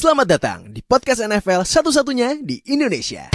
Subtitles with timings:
[0.00, 3.28] Selamat datang di podcast NFL satu-satunya di Indonesia.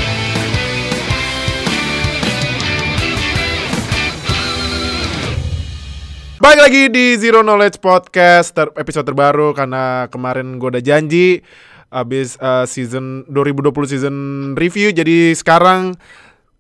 [6.41, 11.45] Balik lagi di Zero Knowledge Podcast ter- episode terbaru karena kemarin gue udah janji
[11.93, 14.15] abis uh, season 2020 season
[14.57, 14.89] review.
[14.89, 15.93] Jadi sekarang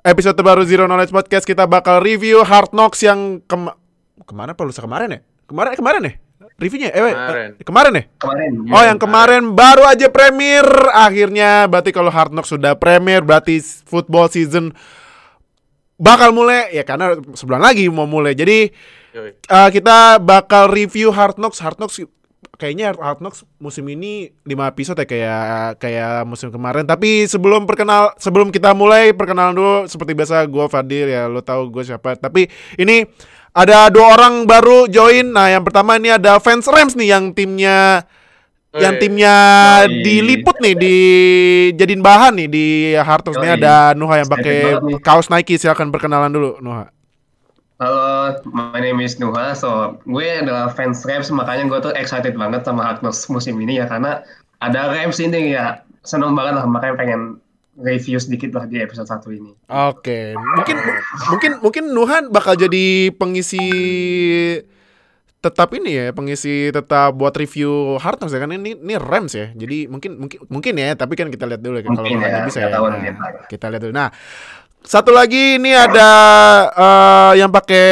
[0.05, 3.73] episode terbaru Zero Knowledge Podcast kita bakal review Hard Knocks yang kema
[4.21, 5.19] ke mana perlu kemarin ya?
[5.49, 6.24] Kemarin kemarin ya
[6.55, 7.49] reviewnya eh, Kemarin.
[7.51, 12.51] eh, kemarin ya kemarin Oh yang kemarin baru aja premier akhirnya berarti kalau Hard Knocks
[12.51, 14.71] sudah premier berarti football season
[15.95, 18.67] bakal mulai ya karena sebulan lagi mau mulai jadi.
[19.47, 21.63] Uh, kita bakal review Hard Knocks.
[21.63, 22.03] Hard Knocks
[22.59, 25.39] kayaknya Hard Knocks musim ini 5 episode ya kayak
[25.79, 26.83] kayak musim kemarin.
[26.83, 31.71] Tapi sebelum perkenal sebelum kita mulai perkenalan dulu seperti biasa gue Fadil ya lo tahu
[31.71, 32.19] gue siapa.
[32.19, 33.07] Tapi ini
[33.55, 35.31] ada dua orang baru join.
[35.31, 38.03] Nah, yang pertama ini ada fans Rams nih yang timnya
[38.75, 39.01] yang Woi.
[39.01, 39.35] timnya
[39.87, 40.03] Yoi.
[40.03, 40.97] diliput nih di
[41.79, 42.67] jadiin bahan nih di
[42.99, 43.55] ini Yoi.
[43.55, 44.99] ada Nuha yang pakai nih.
[44.99, 46.91] kaos Nike silakan perkenalan dulu Nuha.
[47.75, 49.55] Halo, my name is Nuha.
[49.55, 53.83] So, gue adalah fans Rams, makanya gue tuh excited banget sama Hard Knocks musim ini
[53.83, 54.23] ya, karena
[54.63, 57.21] ada Rams ini ya, seneng banget lah, makanya pengen
[57.75, 59.51] review sedikit lah di episode satu ini.
[59.67, 60.77] Oke, mungkin
[61.31, 63.63] mungkin mungkin Nuhan bakal jadi pengisi
[65.43, 69.51] tetap ini ya, pengisi tetap buat review Hard ya kan ini ini Rams ya.
[69.53, 72.73] Jadi mungkin mungkin mungkin ya, tapi kan kita lihat dulu ya kalau ya, bisa ya.
[72.73, 73.93] tahu Nah, kita lihat dulu.
[73.93, 74.09] Nah,
[74.81, 76.09] satu lagi ini ada
[76.73, 77.85] eh, yang pakai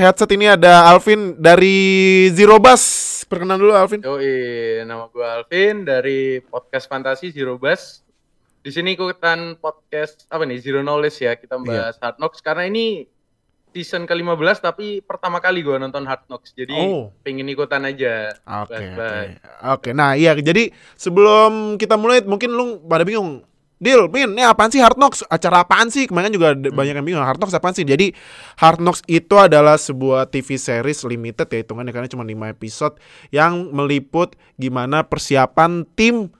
[0.00, 3.04] headset ini ada Alvin dari Zero Bus.
[3.26, 4.00] Perkenalan dulu Alvin.
[4.06, 8.05] Yoi, nama gue Alvin dari podcast Fantasi Zero Bus.
[8.66, 11.38] Di sini ikutan podcast apa nih Zero Knowledge ya.
[11.38, 13.06] Kita bahas Hard Knocks karena ini
[13.70, 16.50] season ke-15 tapi pertama kali gue nonton Hard Knocks.
[16.50, 17.14] Jadi Oh.
[17.22, 18.34] pengen ikutan aja.
[18.42, 18.74] Oke, oke.
[18.74, 19.26] Bahas-bahas.
[19.70, 23.46] Oke, nah iya jadi sebelum kita mulai mungkin lu pada bingung.
[23.76, 25.20] Deal, Min, ini apaan sih Hard Knocks?
[25.30, 26.08] Acara apaan sih?
[26.10, 27.86] Kemarin juga ada banyak yang bingung Hard Knocks apaan sih?
[27.86, 28.10] Jadi
[28.58, 32.98] Hard Knocks itu adalah sebuah TV series limited ya hitungannya karena cuma 5 episode
[33.30, 36.34] yang meliput gimana persiapan tim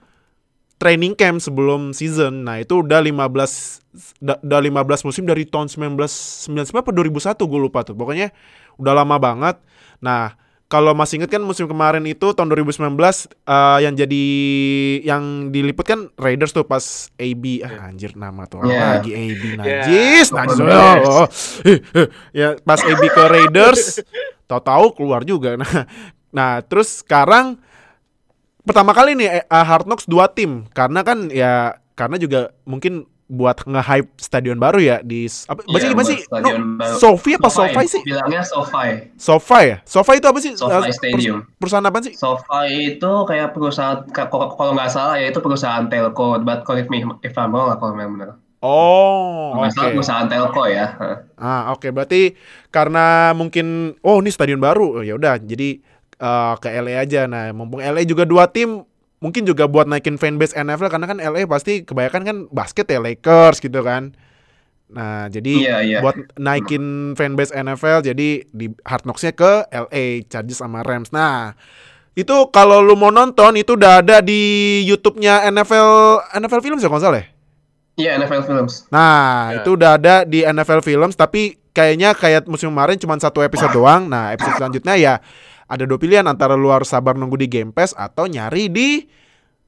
[0.76, 2.44] training camp sebelum season.
[2.44, 3.81] Nah, itu udah 15
[4.19, 7.97] da- udah 15 musim dari tahun 1999 apa 2001 gue lupa tuh.
[7.97, 8.32] Pokoknya
[8.76, 9.56] udah lama banget.
[9.98, 10.36] Nah,
[10.66, 12.98] kalau masih inget kan musim kemarin itu tahun 2019
[13.47, 14.25] eh, yang jadi
[15.00, 16.82] yang diliput kan Raiders tuh pas
[17.15, 18.98] AB ah anjir nama tuh Yeah.
[18.98, 19.86] lagi AB Yeah.
[19.86, 21.06] najis najis Bears.
[21.06, 21.26] oh, oh.
[21.62, 21.78] Eh.
[22.34, 24.03] ya pas AB ke Raiders
[24.50, 25.86] tahu-tahu keluar juga nah
[26.34, 27.62] nah terus sekarang
[28.66, 33.59] pertama kali nih eh, Hard Knocks dua tim karena kan ya karena juga mungkin buat
[33.66, 36.19] nge-hype stadion baru ya di apa baca gimana sih?
[36.31, 36.94] No, baru.
[36.94, 37.99] Sofi apa Sofai sih?
[38.06, 39.19] Bilangnya SoFi.
[39.19, 39.77] Sofa ya?
[39.82, 40.54] Sofa itu apa sih?
[40.54, 41.38] SoFi Eh, pers- Stadium.
[41.59, 42.15] perusahaan apa sih?
[42.15, 47.03] SoFi itu kayak perusahaan, ka- kalau nggak salah ya itu perusahaan telco, but correct me
[47.27, 48.31] if I'm wrong kalau memang benar.
[48.62, 49.75] Oh, oke.
[49.75, 50.87] salah perusahaan telco ya.
[51.34, 51.91] Ah, oke.
[51.91, 52.38] Berarti
[52.71, 55.00] karena mungkin oh ini stadion baru.
[55.00, 55.83] Oh, ya udah, jadi
[56.16, 57.25] eh, ke LA aja.
[57.25, 58.84] Nah, mumpung LA juga dua tim,
[59.19, 63.59] mungkin juga buat naikin fanbase NFL karena kan LA pasti kebanyakan kan basket ya Lakers
[63.59, 64.12] gitu kan.
[64.87, 65.99] Nah, jadi Iya, iya.
[65.99, 71.10] buat naikin fanbase NFL jadi di Hard Knocks-nya ke LA Chargers sama Rams.
[71.10, 71.59] Nah,
[72.15, 74.41] itu kalau lu mau nonton itu udah ada di
[74.84, 75.91] YouTube-nya NFL
[76.34, 77.27] NFL Films ya kalau salah ya?
[77.97, 78.87] Iya NFL Films.
[78.88, 79.56] Nah, Ya.
[79.59, 84.06] itu udah ada di NFL Films tapi kayaknya kayak musim kemarin cuma satu episode doang.
[84.06, 85.15] Nah, episode selanjutnya ya
[85.66, 89.03] ada dua pilihan antara lu harus sabar nunggu di Game Pass atau nyari di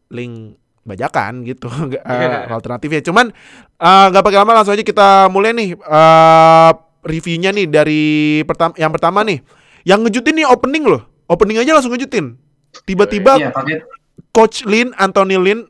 [0.09, 0.55] link
[0.87, 2.49] bajakan gitu eh, Iya.
[2.49, 3.03] alternatifnya.
[3.05, 3.29] Cuman
[3.77, 6.71] eh, nggak pakai lama langsung aja kita mulai nih eh,
[7.05, 8.03] reviewnya nih dari
[8.47, 9.43] pertama yang pertama nih.
[9.83, 11.03] Yang ngejutin nih opening loh.
[11.29, 12.37] Opening aja langsung ngejutin.
[12.85, 13.85] Tiba-tiba Iya, pakai
[14.33, 15.67] Coach Lin, Anthony Lin,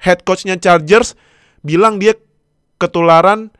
[0.00, 1.18] head coachnya Chargers,
[1.60, 2.14] bilang dia
[2.78, 3.50] ketularan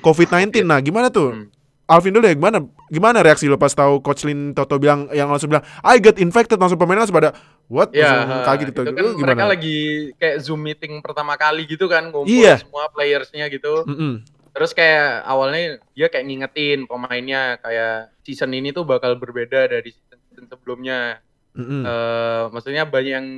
[0.00, 0.64] COVID-19.
[0.64, 1.36] Nah, gimana tuh?
[1.36, 1.51] Hmm.
[1.84, 2.58] Alvin dulu ya, gimana?
[2.88, 6.56] Gimana reaksi lo pas tahu Coach Lin Toto bilang yang langsung bilang I get infected
[6.56, 7.34] langsung pemainnya langsung pada
[7.66, 7.90] what?
[7.90, 8.82] Ya, Langsung kaget gitu.
[8.86, 9.78] itu kan Lu mereka lagi
[10.16, 12.62] kayak Zoom meeting pertama kali gitu kan ngumpul Iya.
[12.62, 13.82] semua playersnya gitu.
[13.84, 14.22] Mm-mm.
[14.52, 20.46] Terus kayak awalnya dia kayak ngingetin pemainnya kayak season ini tuh bakal berbeda dari season
[20.46, 21.18] sebelumnya.
[21.52, 21.82] Mm-mm.
[21.84, 23.28] Eh, maksudnya banyak yang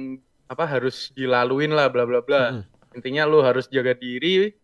[0.44, 2.60] apa harus dilaluin lah bla bla bla.
[2.60, 2.66] Mm-mm.
[2.94, 4.54] Intinya lu harus jaga diri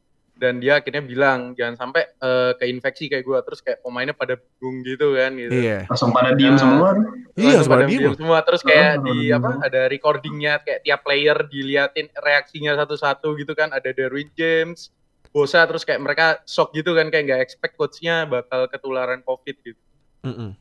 [0.41, 4.81] dan dia akhirnya bilang jangan sampai eh, keinfeksi kayak gua terus kayak pemainnya pada bingung
[4.83, 5.53] gitu kan gitu.
[5.53, 5.85] Iya.
[5.85, 6.59] langsung pada diem Nah.
[6.59, 6.89] semua.
[7.37, 9.63] Iya, Langsung pada diem semua terus kayak Oh, di apa semua.
[9.63, 14.89] ada recordingnya kayak tiap player diliatin reaksinya satu-satu gitu kan ada Derwin James
[15.29, 19.79] Bosa terus kayak mereka shock gitu kan kayak nggak expect coachnya bakal ketularan covid gitu
[20.21, 20.57] Mm-mm.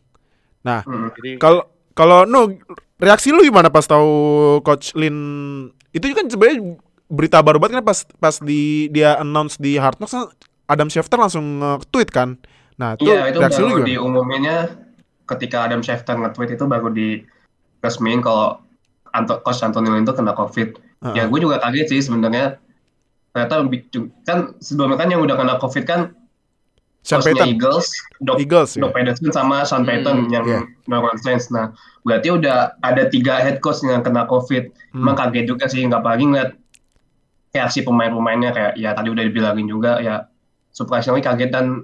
[0.59, 1.09] Nah, Hmm.
[1.13, 2.51] jadi kalau kalau no
[2.95, 4.11] reaksi lu gimana pas tahu
[4.59, 5.15] Coach Lin
[5.89, 6.77] itu kan sebenarnya
[7.09, 10.29] berita baru banget kan pas pas di dia announce di Hard Knocks kan
[10.69, 12.37] Adam Schefter langsung nge-tweet kan.
[12.77, 13.89] Nah, itu Iya, itu reaksi lu baru gimana?
[13.89, 14.57] diumuminnya
[15.25, 17.25] ketika Adam Schefter nge-tweet itu baru di
[17.81, 18.61] resmiin kalau
[19.09, 20.69] Anto, Coach Antonio itu kena COVID.
[20.77, 21.15] Heeh.
[21.17, 22.61] Ya gue juga kaget sih sebenarnya.
[23.33, 23.65] Ternyata
[24.29, 26.13] kan sebelumnya kan yang udah kena COVID kan
[27.01, 27.87] Sean Payton, Eagles,
[28.21, 28.83] Doc, Eagles ya.
[28.85, 30.61] Doc Peterson sama Sean Payton Hmm, yang iya.
[30.85, 31.47] melakukan Saints.
[31.49, 31.71] Nah,
[32.03, 34.69] berarti udah ada tiga head coach yang kena COVID.
[34.93, 35.01] Hmm.
[35.07, 36.51] Emang kaget juga sih, nggak apalagi ngeliat
[37.49, 40.29] reaksi pemain-pemainnya kayak ya tadi udah dibilangin juga ya
[40.69, 41.83] surprisingly kaget dan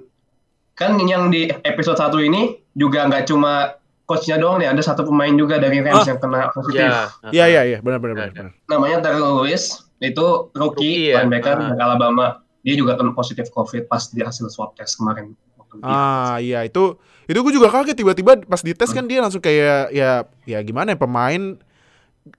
[0.72, 3.74] kan yang di episode satu ini juga nggak cuma
[4.04, 6.06] coachnya doang nih ada satu pemain juga dari Rams Ah.
[6.06, 7.10] yang kena positif Ya.
[7.28, 8.28] Iya iya iya benar benar benar.
[8.28, 8.38] Ada.
[8.38, 8.52] benar.
[8.66, 9.64] namanya Terrell Lewis
[9.98, 11.14] itu rookie, Rookie ya?
[11.20, 11.66] linebacker Ah.
[11.66, 12.26] dari Alabama
[12.60, 15.34] dia juga kena positif COVID pas di hasil swab test kemarin
[15.78, 16.96] Ah iya itu
[17.26, 20.10] itu gue juga kaget tiba-tiba pas dites kan dia langsung kayak ya
[20.44, 21.58] ya gimana ya pemain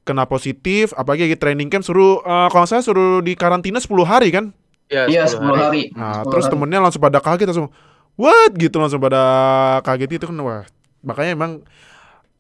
[0.04, 4.30] kena positif apalagi lagi training camp suruh eh, kalau saya suruh di karantina 10 hari
[4.31, 4.51] kan.
[4.88, 5.81] Ya, Iya 10 10 hari.
[5.95, 6.54] Nah, 10 terus hari.
[6.56, 7.69] temennya langsung pada kaget langsung
[8.16, 9.22] what gitu langsung pada
[9.84, 10.63] kaget itu kan wah.
[11.04, 11.51] Makanya emang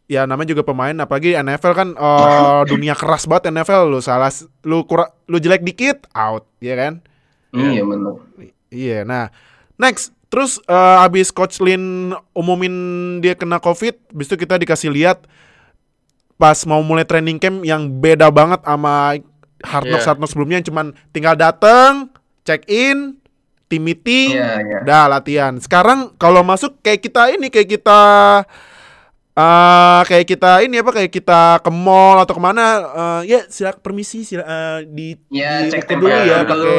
[0.07, 4.31] ya namanya juga pemain apalagi NFL kan eh, dunia keras banget NFL lu salah
[4.63, 7.03] lu kurang lu jelek dikit out ya kan?
[7.55, 8.15] Iya benar.
[8.67, 9.31] Iya, nah
[9.79, 12.75] next terus eh, abis Coach Lin umumin
[13.23, 15.23] dia kena COVID, habis itu kita dikasih lihat
[16.37, 19.17] pas mau mulai training camp yang beda banget sama
[19.65, 20.09] Hard Knocks Iya.
[20.13, 22.13] Hard Knocks sebelumnya yang cuman tinggal dateng,
[22.45, 23.17] check in,
[23.65, 24.79] team meeting, Iya iya.
[24.85, 25.57] dah latihan.
[25.57, 27.99] Sekarang kalau masuk kayak kita ini kayak kita
[29.37, 33.81] eh kayak kita ini apa kayak kita ke mall atau ke mana eh, ya silakan
[33.85, 36.77] permisi sila, eh, di Ya diukur cek dulu ya pakai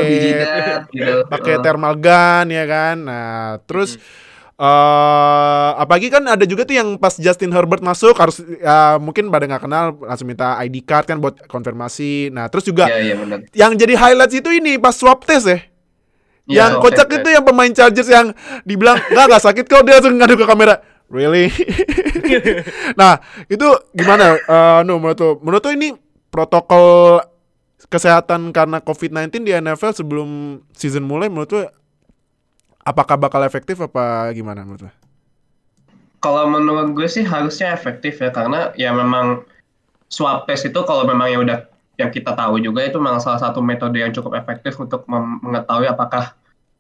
[0.90, 1.14] gitu.
[1.31, 2.96] pakai thermal gun ya kan.
[2.99, 3.94] Nah, terus
[4.58, 9.46] eh apalagi kan ada juga tuh yang pas Justin Herbert masuk harus ya, mungkin pada
[9.46, 12.34] nggak kenal langsung minta ID card kan buat konfirmasi.
[12.34, 13.38] Nah, terus juga Iya iya benar.
[13.55, 15.62] yang jadi highlights itu ini pas swab test ya.
[16.50, 17.22] Iya, yang swab kocak test.
[17.22, 18.34] itu yang pemain Chargers yang
[18.66, 20.75] dibilang nggak nggak sakit kok dia langsung ngadu ke kamera.
[21.08, 21.49] Really?
[23.00, 23.64] nah itu
[23.94, 24.37] gimana?
[24.37, 25.88] Eh no, menurut lo, menurut lo ini
[26.34, 27.22] protokol
[27.87, 31.60] kesehatan karena COVID-19 di NFL sebelum season mulai menurut lo
[32.88, 34.93] apakah bakal efektif apa gimana menurut lo?
[36.25, 39.44] Kalau menurut gue sih harusnya efektif ya karena ya memang
[40.08, 41.58] swab test itu kalau memang ya udah
[42.00, 46.32] yang kita tahu juga itu memang salah satu metode yang cukup efektif untuk mengetahui apakah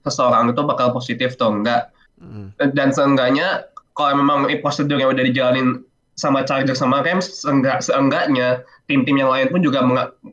[0.02, 1.92] seseorang itu bakal positif atau enggak.
[2.18, 2.50] Hmm.
[2.58, 5.86] Dan seenggaknya kalau memang prosedur yang udah dijalanin
[6.18, 9.86] sama Chargers sama Rams seenggak seenggaknya tim-tim yang lain pun juga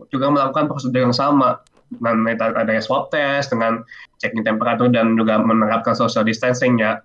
[0.10, 3.86] juga melakukan prosedur yang sama dengan adanya swab test dengan
[4.18, 7.00] checking temperatur dan juga menerapkan social distancing ya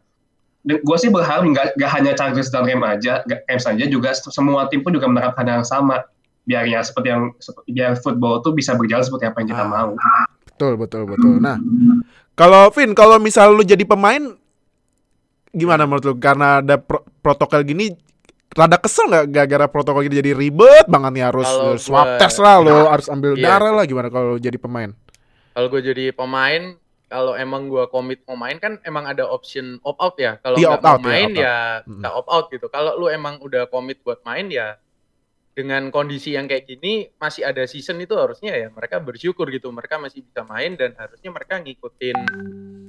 [0.60, 4.84] gue sih berharap nggak nggak hanya Chargers dan Rams aja, Rams saja juga semua tim
[4.84, 6.04] pun juga menerapkan hal yang sama.
[6.44, 7.32] Biar ya seperti yang
[7.64, 9.70] biar football tuh bisa berjalan seperti apa yang kita Ah.
[9.72, 9.90] mau.
[10.44, 11.40] Betul betul betul.
[11.40, 11.56] Nah
[12.36, 14.36] kalau Vin kalau misal lu jadi pemain
[15.48, 16.14] gimana menurut lu?
[16.20, 17.96] Karena ada pro- protokol gini
[18.50, 22.38] rada kesel nggak gara-gara protokol gini jadi ribet banget nih harus harus swab gua- test
[22.38, 23.46] lah lo harus ambil Iya.
[23.48, 24.90] darah lah gimana kalau jadi pemain?
[25.50, 26.74] Kalau gue jadi pemain,
[27.06, 30.32] kalau emang gue komit mau main kan emang ada option opt out ya.
[30.36, 31.98] Kalau Iya, nggak opt out, mau iya, main opt ya Mm.
[32.00, 32.66] nggak opt out gitu.
[32.68, 34.78] Kalau lu emang udah komit buat main ya
[35.50, 39.68] dengan kondisi yang kayak gini masih ada season itu harusnya ya mereka bersyukur gitu.
[39.68, 42.18] Mereka masih bisa main dan harusnya mereka ngikutin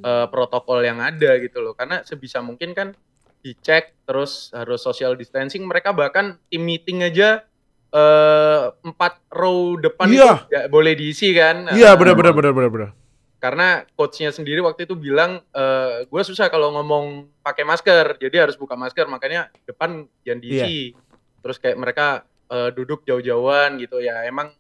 [0.01, 1.73] eh, protokol yang ada gitu loh.
[1.73, 2.93] Karena sebisa mungkin kan
[3.41, 5.61] dicek terus harus social distancing.
[5.61, 7.41] Mereka bahkan tim meeting aja
[7.87, 10.31] eh, empat row depan Iya.
[10.39, 11.67] itu nggak boleh diisi kan.
[11.69, 12.91] Iya benar benar benar benar benar.
[13.35, 17.05] karena coachnya sendiri waktu itu bilang eh gue susah kalau ngomong
[17.41, 20.93] pakai masker jadi harus buka masker makanya depan jangan diisi
[21.41, 24.53] terus kayak mereka eh, duduk jauh-jauhan gitu ya emang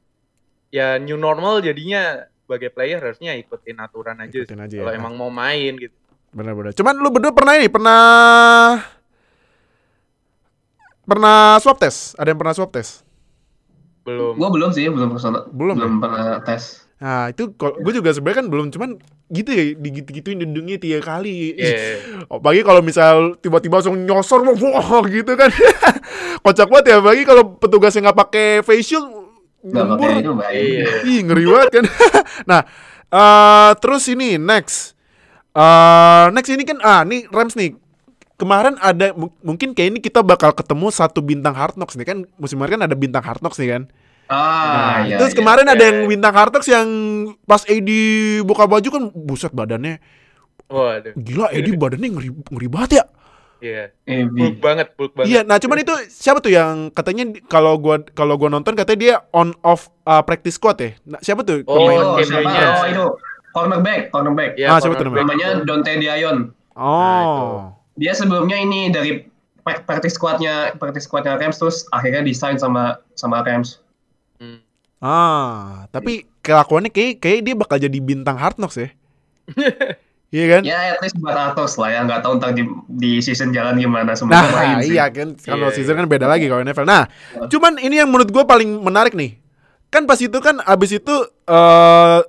[0.73, 4.97] ya new normal jadinya sebagai player harusnya ikutin aturan aja Ikutin aja kalau ya.
[4.97, 5.93] emang mau main gitu
[6.31, 6.71] Benar benar.
[6.71, 8.01] Cuman lu berdua pernah ini pernah
[11.03, 12.15] pernah swab test?
[12.15, 13.03] Ada yang pernah swab test?
[14.01, 15.45] belum Gue belum sih, belum ke sana.
[15.53, 15.85] Belum ya?
[15.85, 16.87] Belum pernah tes.
[17.01, 18.89] Nah itu gue juga sebenarnya kan belum cuman
[19.29, 21.53] gitu ya digitu-gituin hidungnya tiga kali.
[21.53, 22.01] Iya.
[22.31, 25.51] Oh, pagi kalau misal tiba-tiba langsung nyosor wah gitu kan.
[26.45, 29.05] Kocak banget ya bagi kalau petugasnya nggak pakai face shield
[29.61, 30.07] Nggak nyembur.
[30.09, 30.57] pakai itu bahaya.
[30.57, 30.85] Iya.
[31.05, 31.85] Ih ngeri banget kan.
[32.49, 32.61] nah
[33.11, 34.95] eh terus ini next.
[35.51, 37.75] Eh next ini kan ah nih Rams nih.
[38.35, 42.17] Kemarin ada mu- mungkin kayak ini kita bakal ketemu satu bintang Hard Knocks nih kan
[42.41, 43.83] musim kemarin kan ada bintang Hard Knocks nih kan.
[44.25, 45.15] Ah, Nah, iya.
[45.21, 45.39] terus iya.
[45.43, 45.87] kemarin ada iya.
[45.93, 46.87] yang bintang Hard Knocks yang
[47.45, 48.01] pas Edi
[48.41, 50.01] buka baju kan buset badannya
[50.71, 53.03] waduh gila Edi badannya ngeri ngeri banget ya.
[53.61, 53.83] Iya.
[54.09, 55.29] Eh, Bulk banget, bulk banget.
[55.29, 59.15] Iya, nah cuman itu siapa tuh yang katanya kalau gua kalau gua nonton katanya dia
[59.29, 60.97] on off uh, practice squad ya.
[61.05, 62.01] Nah, siapa tuh Oh, pemain?
[62.01, 62.17] Oh.
[62.17, 63.05] Oh, itu
[63.51, 64.55] cornerback, cornerback.
[64.55, 65.23] Iya, Ah, siapa tuh cornerback.
[65.23, 66.37] Namanya Dante Dion.
[66.73, 67.71] Oh.
[67.93, 69.27] Dia sebelumnya ini dari
[69.59, 73.77] pra- practice squadnya practice squadnya Rams terus akhirnya desain sama sama Rams.
[74.35, 74.63] Hmm.
[74.97, 78.89] Ah, tapi kelakuannya kayak kayak dia bakal jadi bintang Hard Knocks ya.
[80.31, 80.61] Iya kan?
[80.63, 84.15] Ya at least buat Atos lah ya, nggak tahu ntar di, di season jalan gimana
[84.15, 84.95] semoga Nah, main sih.
[84.95, 85.99] iya kan kalau Iya, season iya.
[85.99, 86.87] kan beda lagi kalau NFL.
[86.87, 87.03] Nah,
[87.51, 89.35] cuman ini yang menurut gue paling menarik nih.
[89.91, 91.15] Kan pas itu kan abis itu
[91.45, 92.19] eh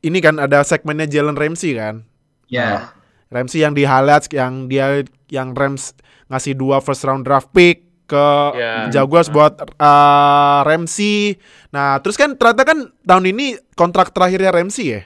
[0.00, 2.04] ini kan ada segmennya Jalen Ramsey kan.
[2.50, 2.90] Ya,
[3.30, 5.94] Ramsey yang di highlights yang dia yang Rams
[6.26, 8.26] ngasih dua first round draft pick ke
[8.58, 8.90] Ya.
[8.90, 11.38] Jaguars buat eh, Ramsey.
[11.70, 15.02] Nah, terus kan ternyata kan tahun ini kontrak terakhirnya Ramsey ya.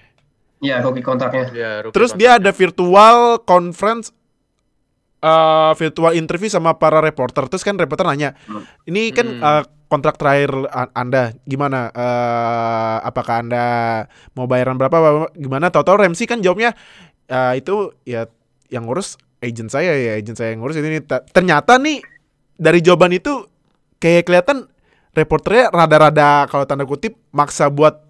[0.64, 1.52] ya rookie kontraknya.
[1.52, 2.20] Iya, rookie Terus contract.
[2.24, 4.08] dia ada virtual conference
[5.24, 7.48] eh virtual interview sama para reporter.
[7.48, 8.36] Terus kan reporter nanya,
[8.84, 9.40] ini kan Hmm.
[9.40, 10.52] eh, kontrak terakhir
[10.92, 11.88] Anda gimana?
[11.88, 13.64] Eh, apakah Anda
[14.32, 15.32] mau bayaran berapa?
[15.32, 15.72] Gimana?
[15.72, 16.76] Tahu-tahu Ramsey kan jawabnya
[17.24, 18.28] "Eh, itu ya
[18.68, 21.00] yang ngurus agent saya ya, agent saya yang ngurus ini.
[21.00, 22.04] Ta- Ternyata nih
[22.54, 23.48] dari jawaban itu
[23.96, 24.68] kayak kelihatan
[25.10, 28.03] reporternya rada-rada kalau tanda kutip maksa buat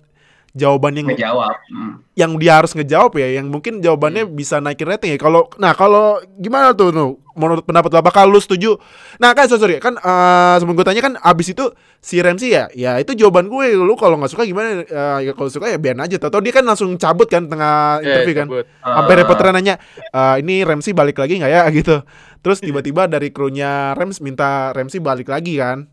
[0.55, 1.55] jawaban yang Ngejawab.
[1.67, 1.99] Hmm.
[2.15, 5.19] yang dia harus ngejawab ya, yang mungkin jawabannya bisa naikin rating ya.
[5.19, 7.07] Kalau nah kalau gimana tuh nu?
[7.35, 8.79] Menurut pendapat lo apakah lu setuju?
[9.19, 11.67] Nah kan so- sorry kan eh sebelum gue tanya kan abis itu
[11.99, 13.75] si Ramsey ya, ya itu jawaban gue.
[13.75, 14.81] Lu kalau nggak suka gimana?
[14.81, 16.15] Eh, ya kalau suka ya biarin aja.
[16.17, 18.47] Tahu dia kan langsung cabut kan tengah Iya, interview kan.
[18.47, 18.65] cabut.
[18.81, 19.19] Sampai Ah.
[19.19, 19.75] reporter nanya,
[20.09, 21.99] "Eh, ini Ramsey balik lagi nggak ya gitu.
[22.39, 25.91] Terus tiba-tiba dari krunya Rams minta Ramsey balik lagi kan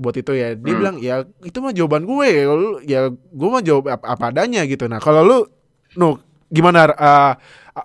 [0.00, 0.56] buat itu ya.
[0.56, 0.80] Dia Hmm.
[0.80, 1.14] bilang, "Ya
[1.44, 2.28] itu mah jawaban gue.
[2.42, 5.38] Lu- Ya gue mah jawab apa, apa adanya gitu." Nah, kalau lu
[5.94, 6.16] nu
[6.48, 7.32] gimana eh,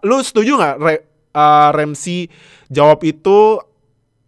[0.01, 2.31] lu setuju nggak Re- eh, Ramsey
[2.71, 3.59] jawab itu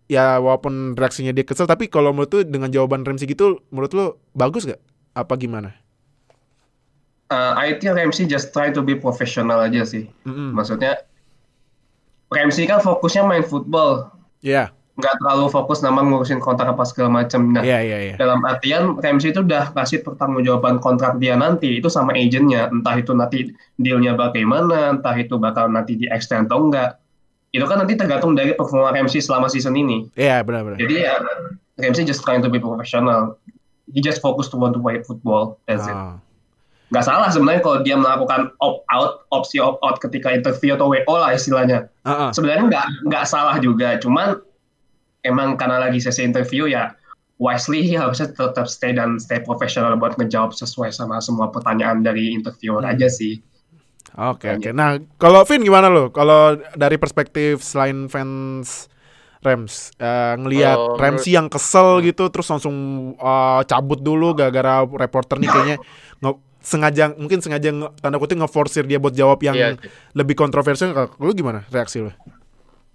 [0.08, 4.06] ya walaupun reaksinya dia kesel tapi kalau menurut lu dengan jawaban Ramsey gitu menurut lu
[4.32, 4.80] bagus gak?
[5.12, 5.72] Apa gimana?
[7.28, 10.08] Uh, I think Ramsey just try to be professional aja sih.
[10.24, 10.56] Mm-mm.
[10.56, 10.96] Maksudnya
[12.32, 17.54] Ramsey kan fokusnya main football, Iya, nggak terlalu fokus nama ngurusin kontrak apa segala macam.
[17.54, 18.16] Nah, iya, iya, iya.
[18.18, 23.14] dalam artian Ramsey itu udah kasih pertanggungjawaban kontrak dia nanti itu sama agentnya, entah itu
[23.14, 26.98] nanti dealnya bagaimana, entah itu bakal nanti di extend atau enggak.
[27.54, 30.10] Itu kan nanti tergantung dari performa Ramsey selama season ini.
[30.18, 30.82] Iya, benar-benar.
[30.82, 31.22] Jadi ya
[31.78, 33.38] Ramsey just trying to be professional.
[33.94, 35.62] He just focus to want to play football.
[35.70, 35.94] That's it.
[35.94, 36.18] Ah.
[36.90, 41.14] Nggak salah sebenarnya kalau dia melakukan opt out, opsi opt out ketika interview atau WO
[41.20, 41.86] lah istilahnya.
[42.02, 42.30] Ah, ah.
[42.34, 44.42] Sebenarnya nggak nggak salah juga, cuman
[45.28, 46.96] emang karena lagi sesi interview ya
[47.38, 52.34] wisely he harusnya tetap stay dan stay profesional buat ngejawab sesuai sama semua pertanyaan dari
[52.34, 52.94] interviewer Hmm.
[52.96, 53.44] aja sih.
[54.18, 54.70] Oke oke.
[54.72, 56.10] Nah kalau Vin gimana lo?
[56.10, 58.90] Kalau dari perspektif selain fans
[59.38, 62.74] Rams eh, ngelihat Kalau Ramsey yang kesel gitu terus langsung
[63.14, 65.78] eh, cabut dulu gara-gara reporter nih kayaknya
[66.26, 69.94] nge- sengaja mungkin sengaja nge, tanda kutip ngeforsir dia buat jawab yang Iya sih.
[70.18, 70.90] lebih kontroversial.
[71.22, 72.10] Lu gimana reaksi lo?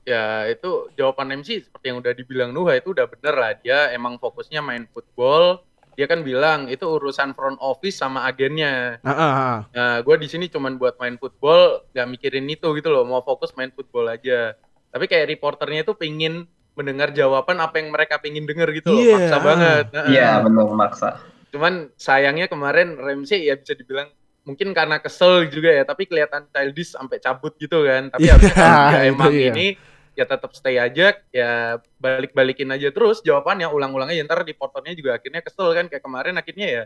[0.03, 4.19] Ya itu jawaban MC seperti yang udah dibilang Nuha itu udah bener lah dia emang
[4.19, 5.63] fokusnya main football.
[5.95, 8.97] Dia kan bilang itu urusan front office sama agennya.
[9.05, 9.69] Ah.
[9.77, 13.05] Nah, gue di sini cuman buat main football, gak mikirin itu gitu loh.
[13.05, 14.57] Mau fokus main football aja.
[14.89, 19.05] Tapi kayak reporternya itu pingin mendengar jawaban apa yang mereka pingin denger gitu loh.
[19.05, 19.17] Iya.
[19.21, 19.85] Maksa banget.
[19.93, 21.09] Nah, Iya benar maksa.
[21.53, 24.09] Cuman sayangnya kemarin Ramsey ya bisa dibilang
[24.43, 28.09] mungkin karena kesel juga ya, tapi kelihatan childish sampai cabut gitu kan.
[28.09, 28.57] Tapi Iya, harusnya
[28.89, 29.53] itu emang iya.
[29.53, 29.67] ini
[30.13, 31.51] ya tetap stay aja, ya
[31.97, 34.21] balik-balikin aja terus jawabannya, ulang-ulang aja.
[34.21, 36.85] Ntar reporternya juga akhirnya kesel kan kayak kemarin akhirnya ya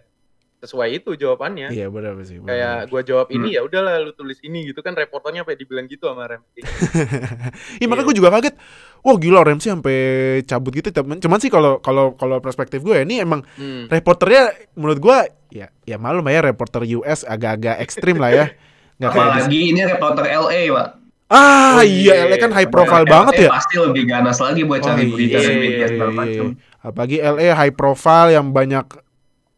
[0.56, 1.68] sesuai itu jawabannya.
[1.68, 2.40] Iya benar sih.
[2.40, 2.49] benar.
[2.49, 3.56] Kayak gua jawab ini Hmm.
[3.56, 6.64] ya udahlah lu tulis ini gitu kan reporternya apa dibilang gitu sama Ramsey.
[7.78, 8.54] Iya makanya gue juga kaget.
[9.04, 9.97] Wah gila Ramsey sampai
[10.42, 10.88] cabut gitu.
[10.90, 13.85] Cuman cuman sih kalau kalau kalau perspektif gue ini emang Hmm.
[13.87, 18.47] reporternya menurut gua ya ya malu ya reporter US agak-agak ekstrim lah ya.
[18.99, 20.88] Nggak kayak di- Apalagi ini reporter LA, Pak.
[21.26, 22.30] Ah Oh, iya, iya.
[22.30, 23.50] LA kan high profile LA banget ya.
[23.50, 26.45] Pasti lebih ganas lagi buat Oh, cari iya, berita iya, media iya, segala iya, macam.
[26.78, 28.87] Apalagi LA high profile yang banyak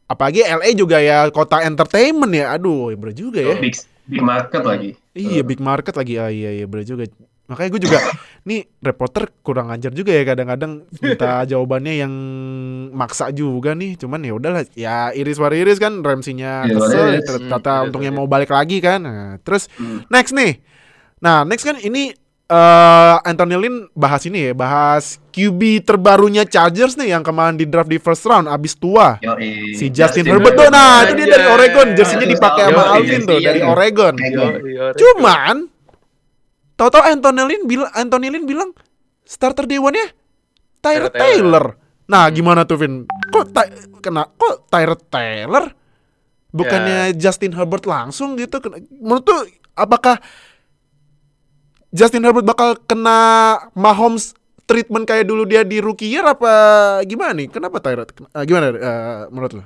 [0.08, 2.56] apalagi LA juga ya kota entertainment ya.
[2.56, 3.54] Aduh, bener juga ya.
[3.60, 3.76] Big
[4.08, 4.90] big market lagi.
[5.12, 6.16] Iya, big market lagi.
[6.16, 7.04] Ah iya iya bener juga.
[7.48, 7.98] Makanya gue juga
[8.48, 12.12] nih reporter kurang ajar juga ya kadang-kadang minta jawabannya yang
[12.96, 14.00] maksa juga nih.
[14.00, 16.00] Cuman ya udahlah ya iris iris kan
[16.64, 17.24] Iris kesel waris.
[17.28, 19.04] ter- Hmm, untungnya mau balik lagi kan.
[19.04, 20.08] Nah, terus Hmm.
[20.08, 20.64] next nih.
[21.18, 22.14] Nah, next kan ini
[22.48, 27.92] eh Anthony Lynn bahas ini ya, bahas QB terbarunya Chargers nih yang kemarin di draft
[27.92, 29.20] di first round abis tua.
[29.20, 29.76] Yoi.
[29.76, 31.44] Si Justin, Justin Herbert tuh, nah itu dia dari.
[31.44, 33.60] Oregon, jersinya dipakai sama Alvin tuh dari.
[33.60, 34.14] Oregon.
[34.96, 35.56] Cuman
[36.78, 38.70] Tahu-tahu Anthony Lynn bilang Anthony Lynn bilang
[39.26, 40.14] starter day one-nya
[40.78, 41.18] Tyrod Taylor.
[41.18, 41.64] Taylor.
[42.06, 43.02] Nah, gimana tuh Vin?
[43.04, 45.64] Kok Ty- kena kok Tyler Taylor
[46.54, 48.62] bukannya Justin Herbert langsung gitu?
[48.94, 49.42] Menurut tuh
[49.74, 50.22] apakah
[51.88, 54.36] Justin Herbert bakal kena Mahomes
[54.68, 56.52] treatment kayak dulu dia di rookie year apa
[57.08, 57.48] gimana nih?
[57.48, 58.12] Kenapa Tyrod?
[58.12, 59.64] eh, gimana eh, menurut lo?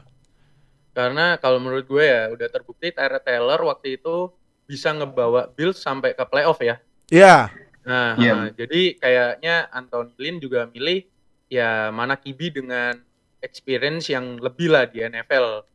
[0.93, 4.31] Karena kalau menurut gue ya udah terbukti Tyrod Taylor waktu itu
[4.69, 6.79] bisa ngebawa Bills sampai ke playoff ya.
[7.11, 7.51] Ya,
[7.83, 8.33] Nah, Iya.
[8.33, 11.03] eh, jadi kayaknya Anton Lynn juga milih
[11.51, 12.95] ya mana Kibi dengan
[13.43, 15.67] experience yang lebih lah di NFL.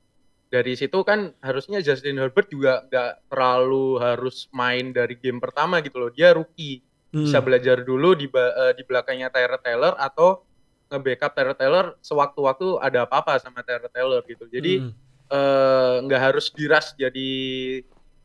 [0.47, 5.99] Dari situ kan harusnya Justin Herbert juga nggak terlalu harus main dari game pertama gitu
[5.99, 6.09] loh.
[6.09, 7.23] Dia rookie, Hmm.
[7.23, 10.43] bisa belajar dulu di eh, di belakangnya Tyrod Taylor atau
[10.87, 14.43] nge-backup Tyrod Taylor sewaktu-waktu ada apa-apa sama Tyrod Taylor gitu.
[14.45, 14.91] Jadi Hmm.
[15.27, 17.31] eh, nggak harus diras jadi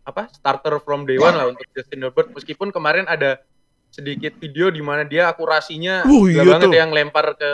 [0.02, 3.38] apa starter from day one lah untuk Justin Herbert meskipun kemarin ada
[3.86, 6.74] sedikit video di mana dia akurasinya Uh, iya banget tuh.
[6.74, 7.50] yang lempar ke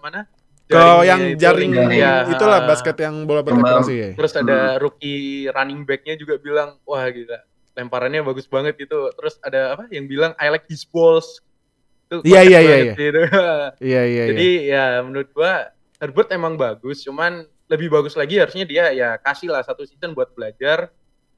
[0.00, 0.28] mana
[0.66, 2.66] ke Jaringnya yang itu, jaring ya, itulah ah.
[2.66, 4.08] basket yang bola berakurasi ya.
[4.18, 7.38] terus ada rookie running backnya juga bilang wah gila
[7.78, 11.42] lemparannya bagus banget gitu terus ada apa yang bilang I like his balls
[12.06, 13.18] Itu Iya, iya, iya, gitu.
[13.90, 14.94] Iya iya Jadi iya.
[14.98, 19.64] ya menurut gua Herbert emang bagus, cuman lebih bagus lagi harusnya dia ya kasih lah
[19.64, 20.92] satu season buat belajar.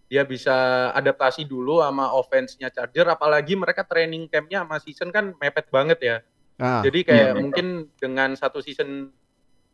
[0.08, 5.68] Dia bisa adaptasi dulu sama offense-nya Charger, apalagi mereka training camp-nya sama season kan mepet
[5.68, 6.16] banget ya.
[6.58, 6.82] Ah.
[6.82, 7.38] Jadi kayak Iya.
[7.38, 9.14] mungkin dengan satu season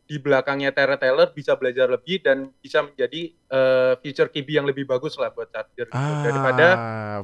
[0.05, 4.85] di belakangnya Tyrod Taylor bisa belajar lebih dan bisa menjadi eh, future QB yang lebih
[4.85, 5.97] bagus lah buat Charger gitu.
[5.97, 6.67] Ah, daripada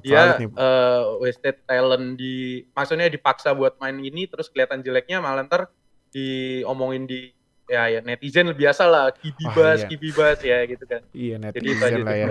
[0.02, 0.50] dia nih.
[0.50, 5.70] eh, wasted talent di maksudnya dipaksa buat main ini terus kelihatan jeleknya malah ntar
[6.10, 7.30] diomongin di
[7.70, 9.88] ya, ya netizen biasa lah kibibas iya.
[9.88, 12.28] kibibas ya gitu kan Iya jadi netizen aja lah ya.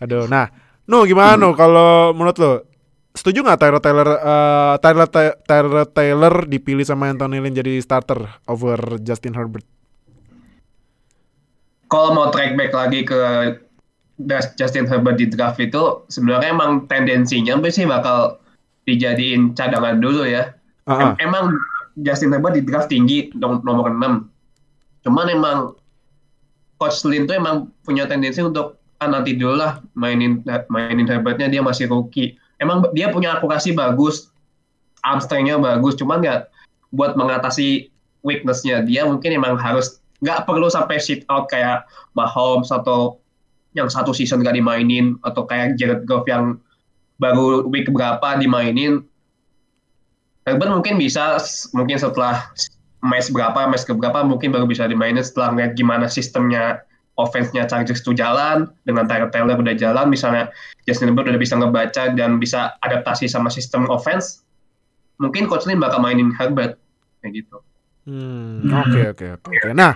[0.00, 0.48] Aduh, nah,
[0.88, 2.52] no gimana no kalau menurut lo
[3.12, 5.08] setuju nggak Tyler Taylor eh, Tyler
[5.44, 9.64] Tyler Taylor dipilih sama Anthony Lynn jadi starter over Justin Herbert?
[11.92, 13.20] kalau mau track back lagi ke
[14.56, 18.40] Justin Herbert di draft itu sebenarnya emang tendensinya sih bakal
[18.88, 20.56] dijadiin cadangan dulu ya.
[20.88, 21.00] Ah, ah.
[21.20, 21.44] Em- Emang
[22.00, 24.24] Justin Herbert di draft tinggi nom- nomor 6.
[25.04, 25.58] Cuman emang
[26.80, 30.40] Coach Lin tuh emang punya tendensi untuk ah, nanti dulu lah mainin
[30.72, 32.40] mainin Herbertnya dia masih rookie.
[32.62, 34.30] Emang dia punya akurasi bagus,
[35.02, 36.46] arm strength-nya bagus, cuman nggak
[36.94, 37.90] buat mengatasi
[38.22, 38.86] weakness-nya.
[38.86, 41.82] Dia mungkin emang harus nggak perlu sampai sit out kayak
[42.14, 43.18] Mahomes atau
[43.74, 46.62] yang satu season nggak dimainin atau kayak Jared Goff yang
[47.18, 49.02] baru week berapa dimainin.
[50.46, 51.42] Herbert mungkin bisa
[51.74, 52.46] mungkin setelah
[53.02, 56.78] match berapa, match ke berapa mungkin baru bisa dimainin setelah ngeliat gimana sistemnya
[57.14, 60.48] offense-nya Chargers itu jalan dengan Tyrod Taylor udah jalan misalnya
[60.88, 64.40] Justin Herbert udah bisa ngebaca dan bisa adaptasi sama sistem offense
[65.20, 66.80] mungkin Coach Lin bakal mainin Herbert
[67.20, 67.60] kayak gitu.
[68.02, 69.70] Hmm, oke oke oke.
[69.70, 69.94] Nah,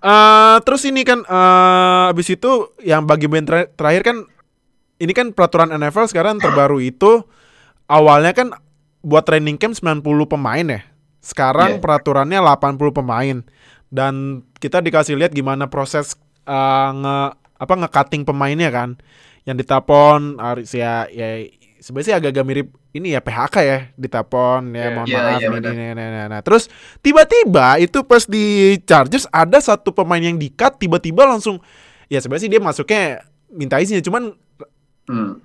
[0.00, 4.16] eh terus ini kan eh abis itu yang bagi band ter- terakhir kan
[4.96, 7.26] ini kan peraturan NFL sekarang terbaru itu
[7.84, 8.56] awalnya kan
[9.04, 10.80] buat training camp 90 pemain ya.
[11.20, 11.82] Sekarang Iya.
[11.82, 13.36] peraturannya 80 pemain
[13.90, 17.18] dan kita dikasih lihat gimana proses eh, nge
[17.56, 18.94] apa nge-cutting pemainnya kan.
[19.42, 21.46] Yang ditapon harus ya ya
[21.78, 24.90] sebenarnya sih agak-agak mirip ini ya PHK ya ditapon ya Iya.
[24.90, 25.70] mohon Iya, maaf iya, nih, benar.
[25.70, 26.26] nih, nih, nih, nih.
[26.32, 26.64] Nah, terus
[26.98, 28.44] tiba-tiba itu pas di
[28.82, 31.60] Chargers ada satu pemain yang di-cut tiba-tiba langsung
[32.08, 33.02] ya sebenarnya sih dia masuknya
[33.52, 34.34] minta izin cuman
[35.06, 35.38] Hmm.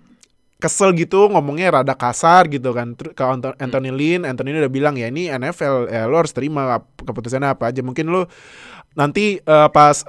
[0.57, 3.23] kesel gitu ngomongnya rada kasar gitu kan ke
[3.57, 7.69] Anthony Lynn Anthony Lynn udah bilang ya ini NFL ya lo harus terima keputusannya apa
[7.69, 8.25] aja mungkin lo
[8.91, 10.03] nanti eh, pas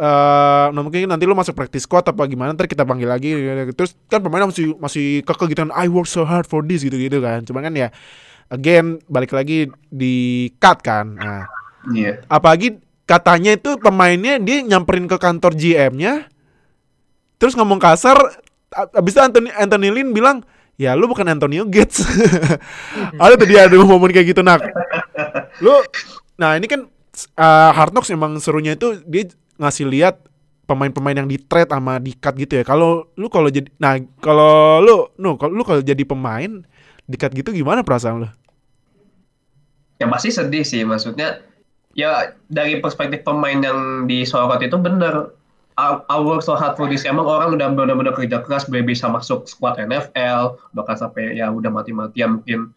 [0.75, 3.31] nah, mungkin nanti lo masuk practice squad apa gimana ntar kita panggil lagi
[3.79, 6.99] terus kan pemainnya masih masih kekeh gitu kan I work so hard for this gitu
[6.99, 7.47] gitu kan.
[7.47, 7.89] Cuman kan ya
[8.51, 11.15] again balik lagi di cut kan.
[11.15, 11.47] Nah
[11.91, 12.23] Iya.
[12.31, 12.79] apalagi
[13.11, 16.31] katanya itu pemainnya dia nyamperin ke kantor GM-nya
[17.43, 18.15] terus ngomong kasar
[18.95, 20.47] abis itu Anthony Anthony Lynn bilang
[20.79, 22.07] ya lu bukan Antonio Gates.
[23.23, 24.47] Ada tuh dia ada momen kayak gitu.
[24.47, 24.63] Nah
[25.59, 25.75] lu
[26.39, 26.87] nah ini kan
[27.37, 29.29] uh, Hard Knocks emang serunya itu dia
[29.61, 30.25] ngasih lihat
[30.65, 32.65] pemain-pemain yang di trade sama di cut gitu ya.
[32.65, 36.65] Kalau lu kalau jadi nah kalau lu no kalau lu kalau jadi pemain
[37.05, 38.29] di cut gitu gimana perasaan lu?
[40.01, 40.83] Ya pasti sedih sih.
[40.83, 41.45] Maksudnya
[41.93, 45.37] ya dari perspektif pemain yang disorot itu bener.
[46.13, 49.81] Work so hard for this emang orang udah benar-benar kerja keras biar bisa masuk squad
[49.81, 52.71] NFL bahkan sampai ya udah mati-matian mungkin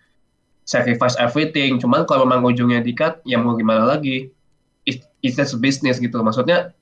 [0.66, 4.34] sacrifice everything cuman kalau memang ujungnya dikat ya mau gimana lagi
[4.86, 6.74] It, it's just a business gitu maksudnya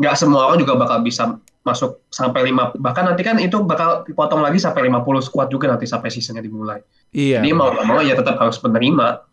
[0.00, 4.44] nggak semua orang juga bakal bisa masuk sampai lima bahkan nanti kan itu bakal dipotong
[4.44, 6.84] lagi sampai 50 squad juga nanti sampai seasonnya dimulai.
[7.16, 7.40] Iya.
[7.40, 9.24] Jadi mau nggak mau ya tetap harus menerima.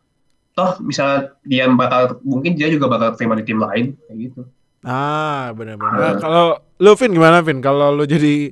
[0.56, 4.41] Toh misalnya dia bakal mungkin dia juga bakal terima di tim lain kayak gitu.
[4.82, 5.94] Ah, benar-benar.
[5.94, 6.46] Nah, kalau
[6.82, 7.62] lu Vin gimana Vin?
[7.62, 8.50] Kalau lu jadi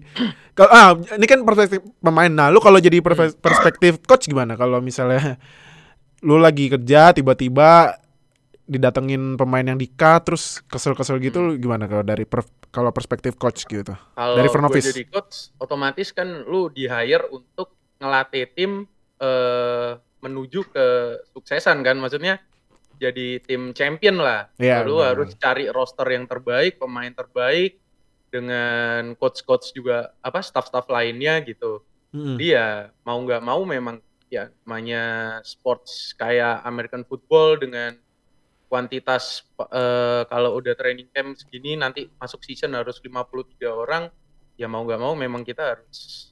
[0.53, 2.29] kalau ah ini kan perspektif pemain.
[2.29, 3.01] Nah, lu kalau jadi
[3.41, 4.53] perspektif coach gimana?
[4.53, 5.41] Kalau misalnya
[6.21, 7.97] lu lagi kerja tiba-tiba
[8.69, 13.33] didatengin pemain yang di cut terus kesel-kesel gitu lu gimana kalau dari per- kalau perspektif
[13.33, 13.97] coach gitu?
[14.13, 14.93] Kalau Dari front office.
[14.93, 18.85] jadi coach, otomatis kan lu di hire untuk ngelatih tim
[19.17, 20.85] eh, menuju ke
[21.33, 22.37] suksesan kan, maksudnya
[22.99, 24.51] jadi tim champion lah.
[24.59, 25.15] Iya, lu benar.
[25.15, 27.79] harus cari roster yang terbaik, pemain terbaik
[28.29, 31.81] dengan coach-coach juga apa staff-staff lainnya gitu.
[32.11, 32.37] Mm-mm.
[32.37, 33.97] Dia mau nggak mau memang
[34.29, 35.03] ya namanya
[35.41, 37.97] sports kayak American football dengan
[38.69, 39.41] kuantitas
[39.73, 43.25] eh, kalau udah training camp segini nanti masuk season harus 53
[43.65, 44.13] orang
[44.53, 46.29] ya mau nggak mau memang kita harus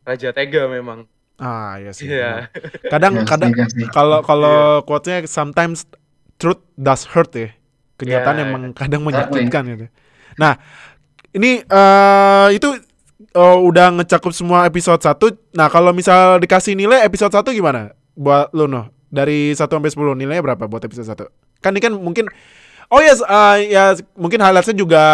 [0.00, 2.06] raja tega memang Ah, iya sih.
[2.06, 2.46] Iya.
[2.46, 2.90] benar.
[2.94, 3.86] Kadang Ya, kadang setuju sih.
[3.90, 5.82] kalau kalau quote-nya sometimes
[6.36, 7.48] truth does hurt ya.
[7.94, 8.42] Kenyataan Ya.
[8.46, 9.86] emang kadang menyakitkan gitu.
[10.34, 10.58] Nah,
[11.30, 12.74] ini eh itu
[13.34, 15.54] eh, udah ngecakup semua episode 1.
[15.54, 17.94] Nah, kalau misal dikasih nilai episode 1 gimana?
[18.14, 18.90] Buat lu noh.
[19.14, 21.30] Dari 1 sampai 10 nilainya berapa buat episode 1?
[21.62, 22.26] Kan ini kan mungkin
[22.92, 25.04] Oh yes, eh, ya mungkin highlightsnya juga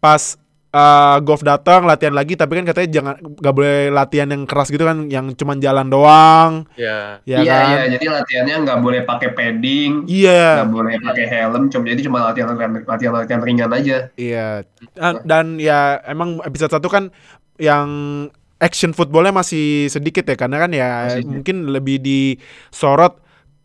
[0.00, 0.36] pas
[0.70, 4.82] eh, golf datang latihan lagi tapi kan katanya jangan nggak boleh latihan yang keras gitu
[4.82, 9.28] kan yang cuman jalan doang ya ya iya kan iya jadi latihannya nggak boleh pakai
[9.30, 12.48] padding, iya nggak boleh pakai helm, cuma jadi cuma latihan
[12.86, 13.96] latihan latihan ringan aja.
[14.14, 14.62] iya
[14.96, 17.10] Ah, dan ya emang episode satu kan
[17.58, 17.88] yang
[18.56, 21.24] action footballnya masih sedikit ya karena kan ya Masih.
[21.24, 23.16] mungkin lebih disorot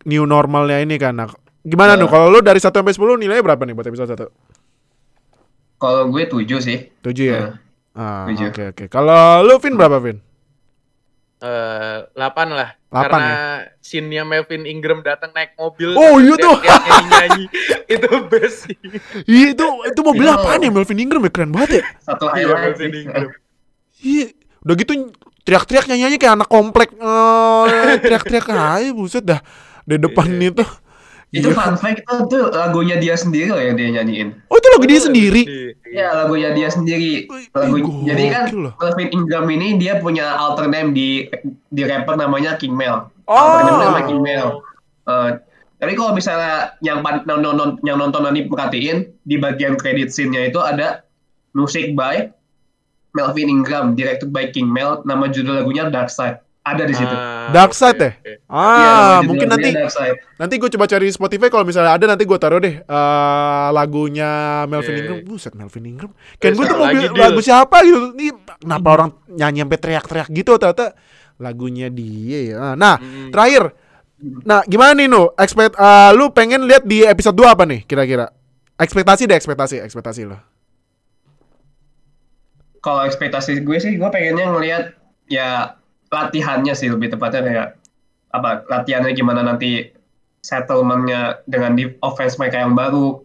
[0.04, 1.28] new normalnya ini kan nah,
[1.62, 2.04] gimana Nah.
[2.04, 4.55] tuh kalau lu dari 1 sampai 10 nilainya berapa nih buat episode 1?
[5.76, 6.88] Kalau gue tujuh sih.
[7.00, 7.38] 7 ya?
[7.38, 7.54] Nah,
[7.92, 8.48] Ah, tujuh.
[8.48, 8.84] oke oke.
[8.86, 10.18] Kalau lu Vin berapa Vin?
[11.36, 12.16] eh, 8
[12.48, 13.36] lah Delapan karena
[13.78, 16.56] scene-nya Melvin Ingram datang naik mobil Oh, iya tuh.
[17.04, 17.44] nyanyi
[17.92, 18.76] itu best sih
[19.22, 21.82] Iya itu itu mobil Itu- apaan ya Melvin Ingram ya keren banget ya.
[22.00, 22.92] Satu Iya, highlight Melvin.
[22.98, 23.28] Ingram.
[23.98, 24.26] Iya,
[24.60, 24.92] udah gitu
[25.42, 27.64] teriak-teriak nyanyi kayak anak komplek eh,
[28.02, 29.40] teriak-teriak aja buset dah
[29.84, 30.64] di depan itu.
[31.28, 31.58] Itu Iya.
[31.58, 34.28] fun fact itu tuh lagunya dia sendiri loh yang dia nyanyiin.
[34.46, 35.42] Oh itu lagu dia sendiri.
[35.84, 37.26] Ya lagunya dia sendiri.
[37.50, 38.44] Lagu jadi kan.
[38.54, 41.26] Melvin Ingram ini dia punya alter name di
[41.68, 43.10] di rapper namanya King Mel.
[43.24, 43.34] Oh.
[43.34, 44.46] Alter name namanya King Mel.
[45.06, 45.30] Eh,
[45.76, 50.48] tapi kalau misalnya yang pan- non- non- yang nonton nanti perhatiin di bagian credit scene-nya
[50.48, 51.04] itu ada
[51.52, 52.30] musik by
[53.12, 56.38] Melvin Ingram, directed by King Mel, nama judul lagunya Dark Side.
[56.66, 57.14] Ada di situ.
[57.14, 58.10] Ah, Dark Side ya?
[58.10, 58.18] oke.
[58.18, 58.66] Iya, Ah,
[59.16, 59.70] judul mungkin nanti
[60.36, 64.30] nanti gue coba cari Spotify kalau misalnya ada nanti gue taruh deh eh, lagunya
[64.64, 65.00] Melvin Oke.
[65.00, 65.18] Ingram.
[65.22, 66.10] Buset Melvin Ingram.
[66.36, 68.10] Kan gue tuh mobil lagu siapa gitu.
[68.12, 70.86] Nih kenapa orang nyanyi sampai teriak-teriak gitu ternyata
[71.36, 72.74] lagunya dia ya.
[72.74, 73.30] Nah, Mm.
[73.30, 73.70] terakhir.
[74.42, 75.30] Nah, gimana nih Nu?
[75.32, 78.26] Expect eh, lu pengen lihat di episode 2 apa nih kira-kira?
[78.74, 80.36] Ekspektasi deh, ekspektasi, ekspektasi lo.
[82.78, 84.84] kalau ekspektasi gue sih gue pengennya ngelihat
[85.26, 85.74] ya
[86.12, 87.68] latihannya sih lebih tepatnya kayak
[88.34, 89.90] apa latihannya gimana nanti
[90.44, 93.18] settlementnya dengan di offense mereka yang baru.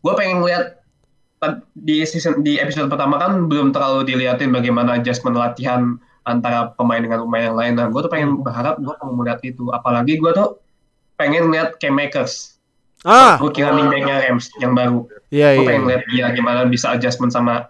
[0.00, 0.80] Gue pengen ngelihat
[1.44, 7.02] eh, di season di episode pertama kan belum terlalu dilihatin bagaimana adjustment latihan antara pemain
[7.02, 7.72] dengan pemain yang lain.
[7.76, 9.68] Nah gue tuh pengen berharap gue mau melihat itu.
[9.74, 10.62] Apalagi gue tuh
[11.20, 12.52] pengen lihat K-Makers
[13.02, 15.02] Ah, rookie running back-nya Rams yang baru.
[15.34, 15.68] Iya gue iya.
[15.74, 17.66] pengen lihat dia gimana bisa adjustment sama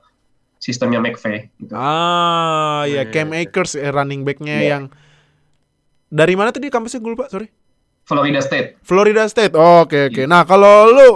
[0.62, 1.74] sistemnya McVay gitu.
[1.74, 3.34] Ah, ya Iya, Cam.
[3.34, 4.68] Akers eh, running back-nya Iya.
[4.70, 4.82] yang
[6.06, 7.50] dari mana tadi kampusnya gue lupa, sorry.
[8.02, 8.78] Florida State.
[8.80, 9.54] Florida State.
[9.54, 10.22] Oh, Oke oke.
[10.24, 11.08] Nah, kalau lu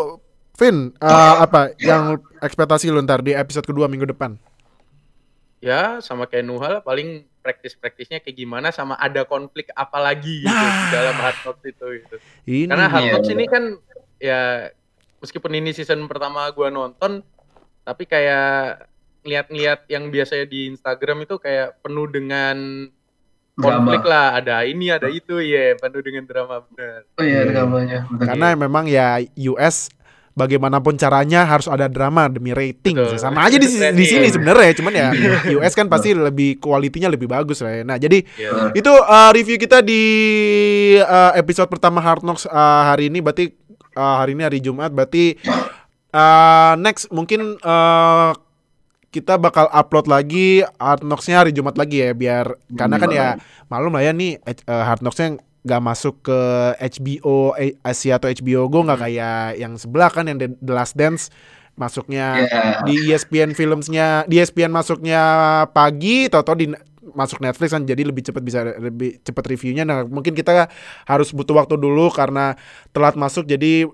[0.57, 1.07] Vin, eh,
[1.37, 4.35] apa yang ekspektasi lu ntar di episode kedua minggu depan?
[5.57, 10.69] ya sama kayak Nuhal paling praktis-praktisnya kayak gimana sama ada konflik apa lagi gitu Nah.
[10.69, 12.17] di dalam hard knocks itu gitu.
[12.45, 13.65] Ini Karena hard knocks ini kan
[14.17, 14.69] ya
[15.19, 17.25] meskipun ini season pertama gua nonton
[17.83, 18.85] tapi kayak
[19.27, 22.87] ngeliat-ngeliat yang biasanya di Instagram itu kayak penuh dengan
[23.57, 24.13] konflik Drama.
[24.13, 27.09] lah, ada ini ada itu ya, penuh dengan drama benar.
[27.17, 27.51] Oh iya, Iya.
[27.51, 27.99] dramanya.
[28.07, 28.25] Betul.
[28.29, 29.19] karena memang ya
[29.51, 29.89] US
[30.37, 32.93] bagaimanapun caranya harus ada drama demi rating.
[32.93, 33.17] Betul.
[33.17, 33.65] Sama aja di,
[33.99, 35.09] di sini sebenarnya, cuman ya
[35.57, 37.83] US kan pasti lebih kualitinya lebih bagus lah ya.
[37.83, 38.77] Nah, jadi Ya.
[38.77, 40.03] Itu uh, review kita di
[41.01, 42.53] uh, episode pertama Hard Knocks uh,
[42.93, 43.57] hari ini berarti
[43.97, 45.41] uh, hari ini hari Jumat berarti
[46.13, 48.37] uh, next mungkin uh,
[49.17, 53.27] kita bakal upload lagi Hard Knocks-nya hari Jumat lagi ya biar karena kan ya
[53.73, 56.41] malum lah ya nih uh, Hard Knocks-nya nggak masuk ke
[56.77, 61.33] HBO eh, Asia atau HBO Go nggak kayak yang sebelah kan yang The Last Dance
[61.77, 62.85] masuknya Iya.
[62.89, 65.23] di E ESPN Filmsnya di ESPN masuknya
[65.73, 66.73] pagi atau di
[67.13, 69.85] masuk Netflix kan jadi lebih cepat bisa lebih cepat reviewnya.
[69.87, 70.69] Nah mungkin kita
[71.09, 72.57] harus butuh waktu dulu karena
[72.93, 73.87] telat masuk jadi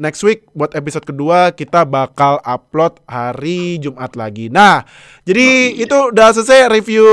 [0.00, 4.84] next week buat episode kedua kita bakal upload hari Jumat lagi nah
[5.24, 7.06] jadi itu udah selesai review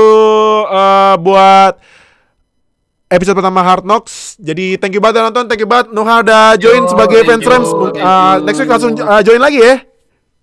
[0.68, 1.80] eh, buat
[3.10, 4.38] episode pertama Hard Knocks.
[4.38, 7.44] Jadi thank you banget udah nonton, thank you banget Nuha udah join Yo, sebagai fans
[7.44, 7.70] Rams.
[7.74, 9.82] Uh, next week langsung uh, join lagi ya.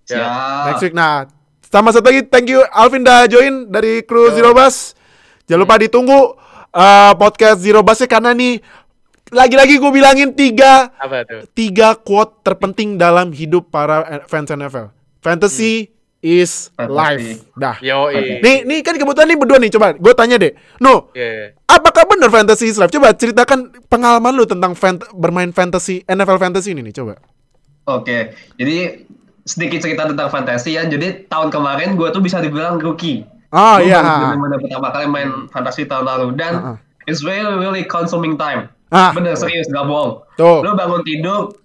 [0.04, 0.63] Siap.
[0.71, 0.93] Next week.
[0.93, 1.32] Nah,
[1.63, 4.93] sama satu lagi thank you Alvin udah join dari kru Zero Bus.
[5.47, 6.36] Jangan lupa ditunggu
[6.76, 8.60] uh, podcast Zero Busnya karena nih
[9.30, 11.44] lagi-lagi gue bilangin tiga Apa tuh?
[11.52, 14.92] tiga quote terpenting dalam hidup para eh, fans NFL.
[15.20, 16.96] Fantasy is Fantasy.
[16.96, 17.28] life.
[17.54, 17.76] Dah.
[17.80, 18.10] Yo,
[18.40, 20.52] Nih, nih kan kebetulan nih berdua nih coba gue tanya deh.
[20.78, 21.54] No, Iya.
[21.66, 22.90] apakah benar fantasy is life?
[22.90, 27.20] Coba ceritakan pengalaman lu tentang fan- bermain fantasy NFL fantasy ini nih coba.
[27.86, 29.08] Oke, jadi
[29.44, 30.84] sedikit cerita tentang fantasi ya.
[30.84, 33.24] Jadi tahun kemarin gue tuh bisa dibilang rookie.
[33.48, 34.04] Oh iya.
[34.04, 36.78] bener-bener pertama kali main fantasi tahun lalu dan Ah, ah.
[37.04, 38.68] it's really really consuming time.
[38.88, 39.12] Ah.
[39.12, 40.23] Bener serius gak bohong.
[40.36, 40.63] Tuh.
[40.63, 41.56] Lo bangun tidur,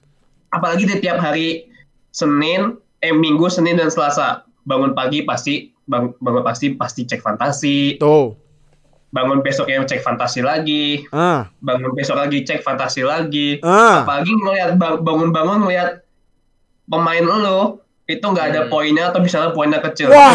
[0.49, 1.71] apalagi di tiap hari
[2.09, 7.97] Senin, eh Minggu, Senin dan Selasa bangun pagi pasti bang, bangun pasti pasti cek fantasi,
[7.97, 8.35] Tuh.
[9.09, 11.47] bangun besoknya cek fantasi lagi, Ah.
[11.59, 13.59] bangun besok lagi cek fantasi lagi.
[13.61, 14.03] Ah.
[14.03, 16.03] Apalagi ngeliat bang- bangun-bangun ngeliat
[16.85, 20.11] pemain lo itu nggak ada poinnya atau misalnya poinnya kecil.
[20.11, 20.35] Wah.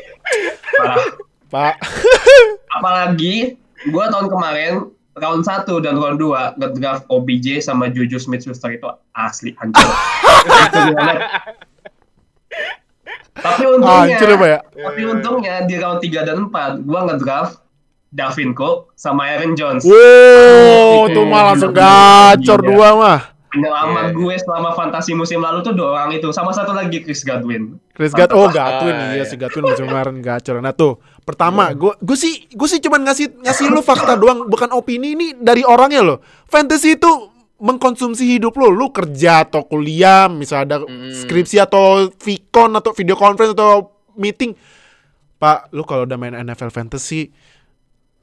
[0.80, 0.96] Parah.
[1.50, 1.74] Pak.
[2.70, 3.56] Apalagi
[3.90, 4.72] gua tahun kemarin
[5.16, 9.82] round 1 dan round 2 ngedraft OBJ sama Juju Smith-Schuster itu asli hancur.
[9.82, 10.80] Itu.
[13.40, 14.60] Tapi untungnya, Hancur ya, ya?
[14.60, 17.62] tapi untungnya di round 3 dan 4 gua ngedraft
[18.10, 19.86] Davin Cook sama Aaron Jones.
[19.86, 23.20] Wow, Itu tuh mah langsung gacor dua mah.
[23.50, 24.14] Penyelamat Iya.
[24.14, 27.78] gue selama fantasi musim lalu tuh dua orang itu sama satu lagi Chris Godwin.
[27.94, 29.24] Chris Gat, oh Ah, iya iya.
[29.26, 30.62] si Gatwin musim kemarin gacor.
[30.62, 34.74] Nah tuh, pertama gue gue sih gue sih cuman ngasih ngasih lu fakta doang, bukan
[34.74, 36.18] opini ini dari orangnya loh.
[36.50, 37.10] Fantasy itu
[37.60, 40.76] mengkonsumsi hidup lo, lu kerja atau kuliah, misalnya ada
[41.12, 44.56] skripsi atau vicon atau video conference atau meeting.
[45.40, 47.32] Pak, lu kalau udah main NFL fantasy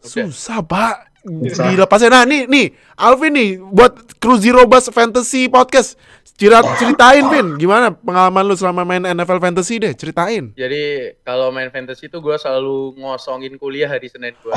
[0.05, 0.29] Udah.
[0.29, 1.16] susah, Pak.
[1.27, 1.67] Susah.
[1.69, 2.09] Dilepasnya.
[2.09, 5.99] Nah, nih nih, Alvin nih buat Cru Zero Bus Fantasy Podcast.
[6.33, 10.53] Cira- ceritain, Vin, gimana pengalaman lu selama main NFL Fantasy deh, ceritain.
[10.53, 14.53] Jadi kalau main fantasy itu gue selalu ngosongin kuliah hari Senin gue.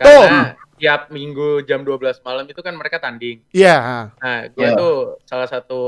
[0.00, 3.44] Karena tiap minggu jam 12 malam itu kan mereka tanding.
[3.52, 4.08] Iya.
[4.16, 4.72] Nah, gue Iya.
[4.72, 5.80] tuh salah satu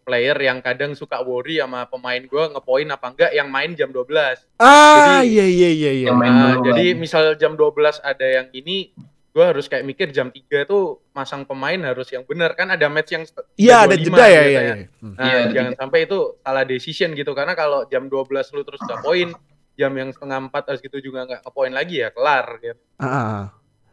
[0.00, 4.40] player yang kadang suka worry sama pemain gue ngepoin apa enggak yang main jam 12.
[4.56, 6.08] Ah, Jadi- iya iya iya iya.
[6.08, 8.96] Dulu jadi misal jam 12 ada yang ini,
[9.30, 13.14] gue harus kayak mikir jam 3 tuh masang pemain harus yang benar kan ada match
[13.14, 13.22] yang
[13.54, 14.74] Iya, ada 25 jeda ya, iya biasanya.
[14.74, 14.86] iya.
[14.98, 15.14] Hmm.
[15.14, 18.82] Nah, Iya, ada jangan sampai itu salah decision gitu karena kalau jam 12 lu terus
[18.82, 19.30] gak poin,
[19.78, 22.80] jam yang setengah 4 harus gitu juga nggak ngepoin lagi ya kelar gitu.
[22.98, 23.44] Ah, ah, ah.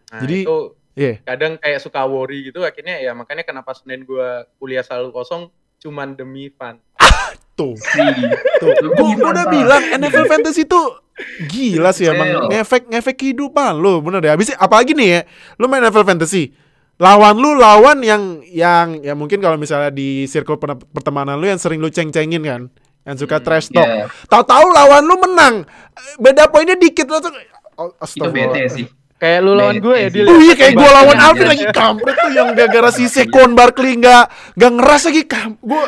[0.10, 0.58] Nah, Jadi- itu
[0.98, 1.14] Iya.
[1.22, 6.18] kadang kayak suka worry gitu akhirnya ya makanya kenapa Senin gua kuliah selalu kosong cuman
[6.18, 6.82] demi fun.
[7.58, 7.74] Tuh.
[7.74, 8.00] Si.
[8.62, 8.70] Tuh.
[8.94, 11.02] Gua, gua udah bilang NFL Fantasy tuh
[11.50, 14.30] gila sih emang ngefek ngefek kehidupan lu, bener deh.
[14.30, 15.22] Habis apalagi nih ya,
[15.58, 16.54] lu main NFL Fantasy.
[16.98, 21.62] Lawan lu lawan yang yang ya mungkin kalau misalnya di circle per- pertemanan lu yang
[21.62, 22.62] sering lu ceng-cengin kan,
[23.06, 23.86] yang suka trash talk.
[23.86, 24.10] Iya.
[24.30, 25.56] Tahu-tahu lawan lu menang.
[26.22, 27.34] Beda poinnya dikit langsung
[27.78, 28.86] oh, Itu bete sih.
[29.18, 30.10] Kayak lu lawan gue ya.
[30.14, 30.30] Dil.
[30.30, 31.26] Oh iya kayak gue lawan Iya.
[31.26, 35.82] Alvin lagi kampret tuh yang gara-gara si Sekon Barkley nggak nggak ngeras lagi kam gue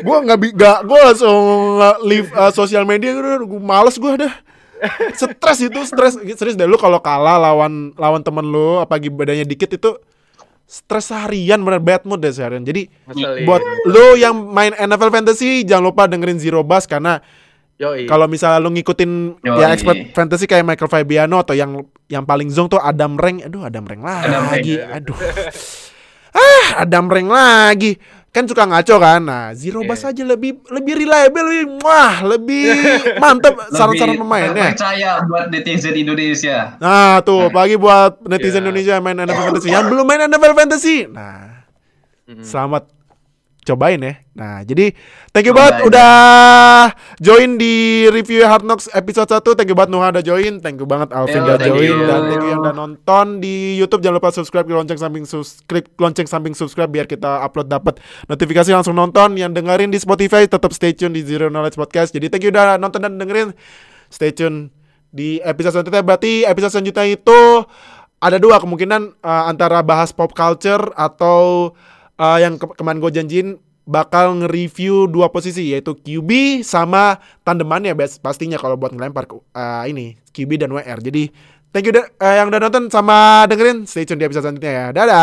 [0.00, 1.40] gue nggak nggak gue langsung
[2.00, 4.32] leave uh, sosial media gue males gue dah
[5.12, 9.68] stres itu stres serius deh lu kalau kalah lawan lawan temen lu apalagi bedanya dikit
[9.68, 9.94] itu
[10.64, 12.88] stres seharian bener bad mood deh seharian jadi
[13.44, 17.20] buat lu yang main NFL fantasy jangan lupa dengerin Zero Bus karena.
[18.06, 19.58] Kalau misalnya lu ngikutin Yoi.
[19.58, 23.64] ya expert fantasy kayak Michael Fabiano atau yang yang paling zong tuh Adam Reng, aduh
[23.64, 25.16] Adam Reng Adam Reng, lagi, aduh.
[26.32, 27.96] ah, Adam Reng lagi.
[28.32, 29.20] Kan suka ngaco kan.
[29.20, 29.88] Nah, Zero Iya.
[29.92, 32.64] Bus aja lebih lebih reliable, lebih wah, lebih
[33.22, 34.72] mantep saran-saran pemainnya.
[34.72, 36.80] Percaya buat netizen Indonesia.
[36.80, 38.64] Nah, tuh pagi buat netizen Iya.
[38.64, 39.68] Indonesia yang main NFL Fantasy.
[39.68, 40.96] Yang belum main NFL Fantasy.
[41.12, 41.68] Nah,
[42.24, 42.40] Mm-mm.
[42.40, 42.88] selamat
[43.62, 44.14] cobain ya.
[44.34, 44.90] Nah, jadi
[45.30, 45.70] thank you Cobain.
[45.70, 46.14] banget udah
[47.22, 49.54] join di review Hard Knocks episode 1.
[49.54, 50.58] Thank you banget Nuha udah join.
[50.58, 51.96] Thank you banget Alvin udah join you.
[52.02, 54.02] dan thank you yang udah nonton di YouTube.
[54.02, 58.74] Jangan lupa subscribe ke lonceng samping subscribe lonceng samping subscribe biar kita upload dapat notifikasi
[58.74, 59.38] langsung nonton.
[59.38, 62.10] Yang dengerin di Spotify tetap stay tune di Zero Knowledge Podcast.
[62.10, 63.54] Jadi thank you udah nonton dan dengerin.
[64.10, 64.74] Stay tune
[65.12, 67.40] di episode selanjutnya berarti episode selanjutnya itu
[68.22, 71.70] ada dua kemungkinan uh, antara bahas pop culture atau
[72.18, 73.48] uh, yang ke kemarin gue janjiin
[73.82, 80.14] bakal nge-review dua posisi yaitu QB sama tandemannya best pastinya kalau buat ngelempar uh, ini
[80.30, 81.02] QB dan WR.
[81.02, 81.28] Jadi
[81.74, 82.06] thank you eh,
[82.38, 83.84] yang udah nonton sama dengerin.
[83.86, 84.86] Stay tune di episode selanjutnya ya.
[84.94, 85.22] Dadah.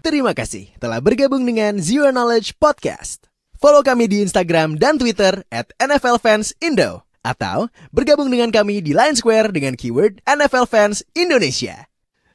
[0.00, 3.28] Terima kasih telah bergabung dengan Zero Knowledge Podcast.
[3.60, 7.04] Follow kami di Instagram dan Twitter at NFL Fans Indo.
[7.20, 11.89] Atau bergabung dengan kami di Line Square dengan keyword NFL Fans Indonesia.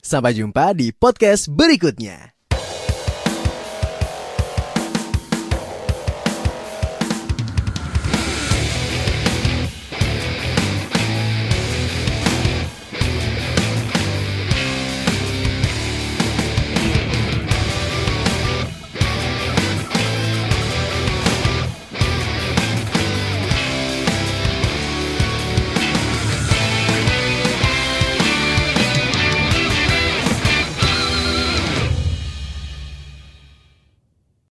[0.05, 2.34] Sampai jumpa di podcast berikutnya.